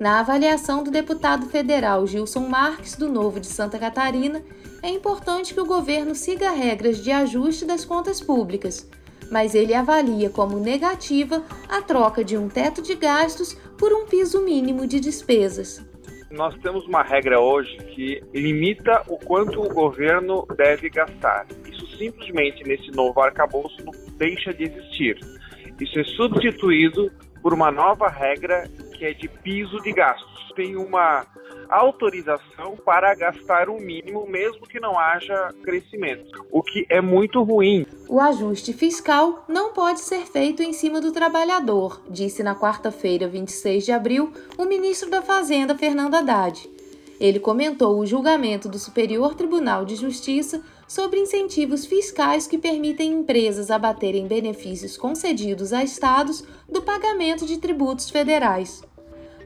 Na 0.00 0.18
avaliação 0.18 0.82
do 0.82 0.90
deputado 0.90 1.46
federal 1.46 2.06
Gilson 2.06 2.48
Marques, 2.48 2.96
do 2.96 3.08
Novo 3.08 3.38
de 3.38 3.46
Santa 3.46 3.78
Catarina, 3.78 4.42
é 4.82 4.88
importante 4.88 5.54
que 5.54 5.60
o 5.60 5.66
governo 5.66 6.14
siga 6.14 6.50
regras 6.50 6.98
de 6.98 7.12
ajuste 7.12 7.64
das 7.64 7.84
contas 7.84 8.20
públicas, 8.20 8.88
mas 9.30 9.54
ele 9.54 9.74
avalia 9.74 10.28
como 10.28 10.58
negativa 10.58 11.44
a 11.68 11.80
troca 11.80 12.24
de 12.24 12.36
um 12.36 12.48
teto 12.48 12.82
de 12.82 12.96
gastos 12.96 13.54
por 13.76 13.92
um 13.92 14.06
piso 14.06 14.40
mínimo 14.44 14.86
de 14.88 14.98
despesas. 14.98 15.84
Nós 16.30 16.54
temos 16.58 16.86
uma 16.86 17.02
regra 17.02 17.40
hoje 17.40 17.76
que 17.94 18.22
limita 18.34 19.02
o 19.08 19.16
quanto 19.18 19.62
o 19.62 19.72
governo 19.72 20.46
deve 20.56 20.90
gastar. 20.90 21.46
Simplesmente 21.98 22.62
nesse 22.64 22.90
novo 22.92 23.20
arcabouço 23.20 23.76
deixa 24.16 24.54
de 24.54 24.64
existir. 24.64 25.18
Isso 25.80 25.98
é 25.98 26.04
substituído 26.04 27.10
por 27.42 27.52
uma 27.52 27.70
nova 27.70 28.08
regra 28.08 28.68
que 28.96 29.04
é 29.04 29.12
de 29.12 29.28
piso 29.28 29.80
de 29.82 29.92
gastos. 29.92 30.52
Tem 30.56 30.76
uma 30.76 31.24
autorização 31.68 32.76
para 32.84 33.14
gastar 33.14 33.68
o 33.68 33.78
mínimo, 33.78 34.26
mesmo 34.26 34.66
que 34.66 34.80
não 34.80 34.98
haja 34.98 35.54
crescimento, 35.62 36.44
o 36.50 36.62
que 36.62 36.86
é 36.88 37.00
muito 37.00 37.42
ruim. 37.42 37.86
O 38.08 38.20
ajuste 38.20 38.72
fiscal 38.72 39.44
não 39.48 39.72
pode 39.72 40.00
ser 40.00 40.26
feito 40.26 40.62
em 40.62 40.72
cima 40.72 41.00
do 41.00 41.12
trabalhador, 41.12 42.02
disse 42.10 42.42
na 42.42 42.56
quarta-feira, 42.56 43.28
26 43.28 43.84
de 43.84 43.92
abril, 43.92 44.32
o 44.56 44.64
ministro 44.64 45.10
da 45.10 45.22
Fazenda, 45.22 45.76
Fernando 45.76 46.14
Haddad. 46.14 46.68
Ele 47.20 47.40
comentou 47.40 47.98
o 47.98 48.06
julgamento 48.06 48.68
do 48.68 48.78
Superior 48.78 49.34
Tribunal 49.34 49.84
de 49.84 49.96
Justiça 49.96 50.62
sobre 50.86 51.18
incentivos 51.18 51.84
fiscais 51.84 52.46
que 52.46 52.56
permitem 52.56 53.12
empresas 53.12 53.70
abaterem 53.70 54.26
benefícios 54.26 54.96
concedidos 54.96 55.72
a 55.72 55.82
estados 55.82 56.44
do 56.68 56.80
pagamento 56.80 57.44
de 57.44 57.58
tributos 57.58 58.08
federais. 58.08 58.82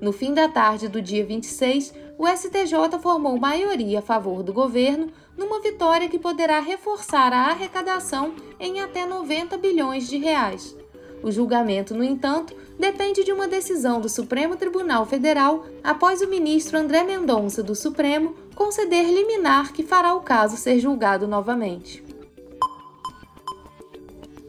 No 0.02 0.12
fim 0.12 0.34
da 0.34 0.48
tarde 0.48 0.88
do 0.88 1.00
dia 1.00 1.24
26, 1.24 1.94
o 2.18 2.26
STJ 2.26 2.98
formou 3.00 3.38
maioria 3.38 4.00
a 4.00 4.02
favor 4.02 4.42
do 4.42 4.52
governo, 4.52 5.10
numa 5.36 5.60
vitória 5.60 6.08
que 6.08 6.18
poderá 6.18 6.60
reforçar 6.60 7.32
a 7.32 7.46
arrecadação 7.46 8.34
em 8.60 8.80
até 8.80 9.06
90 9.06 9.56
bilhões 9.56 10.08
de 10.08 10.18
reais. 10.18 10.76
O 11.22 11.30
julgamento, 11.30 11.94
no 11.94 12.04
entanto, 12.04 12.54
depende 12.82 13.22
de 13.22 13.30
uma 13.32 13.46
decisão 13.46 14.00
do 14.00 14.08
Supremo 14.08 14.56
Tribunal 14.56 15.06
Federal 15.06 15.64
após 15.84 16.20
o 16.20 16.26
ministro 16.26 16.76
André 16.76 17.04
Mendonça 17.04 17.62
do 17.62 17.76
Supremo 17.76 18.34
conceder 18.56 19.04
liminar 19.04 19.72
que 19.72 19.84
fará 19.84 20.12
o 20.16 20.20
caso 20.20 20.56
ser 20.56 20.80
julgado 20.80 21.28
novamente. 21.28 22.04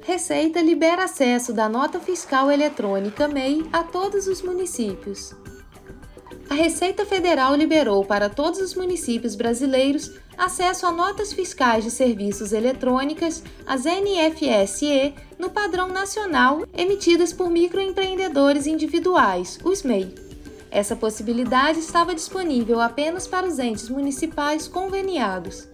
Receita 0.01 0.63
libera 0.63 1.03
acesso 1.03 1.53
da 1.53 1.69
nota 1.69 1.99
fiscal 1.99 2.49
eletrônica 2.49 3.27
MEI 3.27 3.69
a 3.71 3.83
todos 3.83 4.25
os 4.25 4.41
municípios. 4.41 5.35
A 6.49 6.55
Receita 6.55 7.05
Federal 7.05 7.55
liberou 7.55 8.03
para 8.05 8.29
todos 8.29 8.59
os 8.59 8.75
municípios 8.75 9.35
brasileiros 9.35 10.11
acesso 10.37 10.85
a 10.85 10.91
notas 10.91 11.31
fiscais 11.31 11.83
de 11.83 11.91
serviços 11.91 12.51
eletrônicas, 12.53 13.43
as 13.65 13.83
NFSE, 13.85 15.13
no 15.39 15.49
padrão 15.49 15.87
nacional 15.87 16.63
emitidas 16.75 17.31
por 17.31 17.49
microempreendedores 17.49 18.67
individuais, 18.67 19.59
os 19.63 19.83
MEI. 19.83 20.13
Essa 20.69 20.95
possibilidade 20.95 21.79
estava 21.79 22.15
disponível 22.15 22.81
apenas 22.81 23.27
para 23.27 23.47
os 23.47 23.59
entes 23.59 23.89
municipais 23.89 24.67
conveniados. 24.67 25.67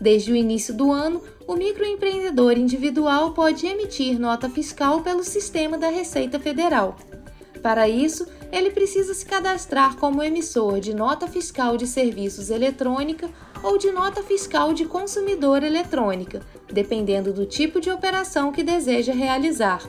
Desde 0.00 0.32
o 0.32 0.36
início 0.36 0.72
do 0.72 0.92
ano, 0.92 1.22
o 1.46 1.54
microempreendedor 1.54 2.56
individual 2.56 3.32
pode 3.32 3.66
emitir 3.66 4.18
nota 4.18 4.48
fiscal 4.48 5.00
pelo 5.02 5.24
sistema 5.24 5.76
da 5.76 5.88
Receita 5.88 6.38
Federal. 6.38 6.96
Para 7.62 7.88
isso, 7.88 8.26
ele 8.54 8.70
precisa 8.70 9.12
se 9.12 9.26
cadastrar 9.26 9.96
como 9.96 10.22
emissor 10.22 10.78
de 10.78 10.94
nota 10.94 11.26
fiscal 11.26 11.76
de 11.76 11.84
serviços 11.86 12.50
eletrônica 12.50 13.28
ou 13.62 13.76
de 13.76 13.90
nota 13.90 14.22
fiscal 14.22 14.72
de 14.72 14.84
consumidor 14.84 15.62
eletrônica, 15.62 16.40
dependendo 16.72 17.32
do 17.32 17.46
tipo 17.46 17.80
de 17.80 17.90
operação 17.90 18.52
que 18.52 18.62
deseja 18.62 19.12
realizar. 19.12 19.82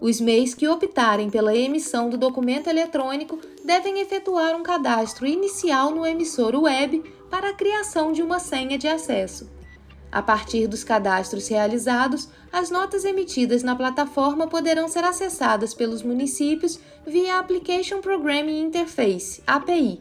Os 0.00 0.20
MEIs 0.20 0.54
que 0.54 0.68
optarem 0.68 1.28
pela 1.28 1.56
emissão 1.56 2.08
do 2.08 2.16
documento 2.16 2.68
eletrônico 2.68 3.38
devem 3.64 4.00
efetuar 4.00 4.54
um 4.54 4.62
cadastro 4.62 5.26
inicial 5.26 5.90
no 5.90 6.06
emissor 6.06 6.54
web 6.54 7.02
para 7.28 7.50
a 7.50 7.54
criação 7.54 8.12
de 8.12 8.22
uma 8.22 8.38
senha 8.38 8.78
de 8.78 8.86
acesso. 8.86 9.50
A 10.10 10.22
partir 10.22 10.66
dos 10.66 10.84
cadastros 10.84 11.48
realizados, 11.48 12.28
as 12.50 12.70
notas 12.70 13.04
emitidas 13.04 13.62
na 13.62 13.76
plataforma 13.76 14.46
poderão 14.46 14.88
ser 14.88 15.04
acessadas 15.04 15.74
pelos 15.74 16.02
municípios 16.02 16.78
via 17.06 17.38
Application 17.38 18.00
Programming 18.00 18.62
Interface, 18.62 19.42
API, 19.46 20.00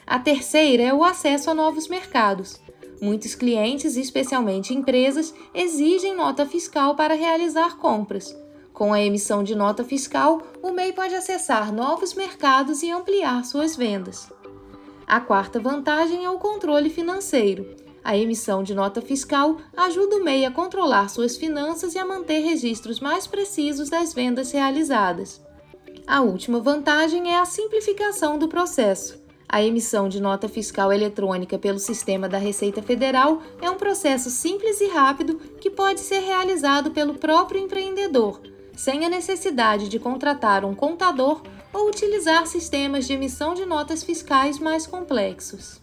A 0.06 0.20
terceira 0.20 0.84
é 0.84 0.94
o 0.94 1.04
acesso 1.04 1.50
a 1.50 1.54
novos 1.54 1.88
mercados. 1.88 2.60
Muitos 3.02 3.36
clientes, 3.36 3.98
especialmente 3.98 4.74
empresas, 4.74 5.34
exigem 5.54 6.16
nota 6.16 6.46
fiscal 6.46 6.96
para 6.96 7.16
realizar 7.16 7.78
compras. 7.78 8.36
Com 8.74 8.92
a 8.92 9.02
emissão 9.02 9.44
de 9.44 9.56
nota 9.56 9.84
fiscal, 9.84 10.42
o 10.62 10.72
MEI 10.72 10.94
pode 10.94 11.14
acessar 11.14 11.72
novos 11.72 12.14
mercados 12.14 12.82
e 12.82 12.90
ampliar 12.90 13.46
suas 13.46 13.76
vendas. 13.76 14.32
A 15.06 15.20
quarta 15.20 15.60
vantagem 15.60 16.26
é 16.26 16.30
o 16.30 16.40
controle 16.40 16.90
financeiro. 16.90 17.76
A 18.04 18.18
emissão 18.18 18.64
de 18.64 18.74
nota 18.74 19.02
fiscal 19.02 19.58
ajuda 19.78 20.18
o 20.18 20.24
MEI 20.24 20.46
a 20.46 20.52
controlar 20.52 21.08
suas 21.10 21.38
finanças 21.38 21.94
e 21.94 22.00
a 22.00 22.06
manter 22.06 22.40
registros 22.40 23.00
mais 23.00 23.28
precisos 23.28 23.90
das 23.90 24.14
vendas 24.14 24.52
realizadas. 24.52 25.40
A 26.06 26.22
última 26.22 26.60
vantagem 26.60 27.32
é 27.32 27.40
a 27.40 27.46
simplificação 27.46 28.38
do 28.38 28.48
processo. 28.48 29.23
A 29.48 29.62
emissão 29.62 30.10
de 30.10 30.22
nota 30.22 30.50
fiscal 30.50 30.92
eletrônica 30.92 31.60
pelo 31.60 31.78
sistema 31.78 32.28
da 32.28 32.38
Receita 32.38 32.82
Federal 32.82 33.42
é 33.62 33.70
um 33.70 33.78
processo 33.78 34.30
simples 34.30 34.82
e 34.82 34.88
rápido 34.88 35.36
que 35.60 35.70
pode 35.70 36.00
ser 36.00 36.20
realizado 36.20 36.92
pelo 36.92 37.16
próprio 37.16 37.62
empreendedor, 37.62 38.42
sem 38.76 39.06
a 39.06 39.10
necessidade 39.10 39.90
de 39.90 40.00
contratar 40.00 40.66
um 40.66 40.74
contador 40.74 41.42
ou 41.72 41.88
utilizar 41.88 42.48
sistemas 42.48 43.06
de 43.06 43.14
emissão 43.14 43.54
de 43.54 43.66
notas 43.66 44.04
fiscais 44.04 44.60
mais 44.60 44.88
complexos. 44.88 45.83